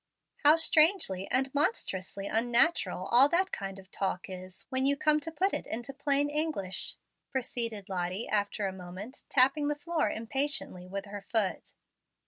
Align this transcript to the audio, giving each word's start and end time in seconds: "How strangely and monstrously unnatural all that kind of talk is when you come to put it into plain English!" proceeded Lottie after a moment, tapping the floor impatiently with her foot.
"How 0.37 0.55
strangely 0.55 1.27
and 1.29 1.53
monstrously 1.53 2.25
unnatural 2.25 3.05
all 3.11 3.29
that 3.29 3.51
kind 3.51 3.77
of 3.77 3.91
talk 3.91 4.31
is 4.31 4.65
when 4.69 4.87
you 4.87 4.97
come 4.97 5.19
to 5.19 5.31
put 5.31 5.53
it 5.53 5.67
into 5.67 5.93
plain 5.93 6.27
English!" 6.27 6.95
proceeded 7.31 7.87
Lottie 7.87 8.27
after 8.27 8.65
a 8.67 8.73
moment, 8.73 9.25
tapping 9.29 9.67
the 9.67 9.75
floor 9.75 10.09
impatiently 10.09 10.87
with 10.87 11.05
her 11.05 11.21
foot. 11.21 11.73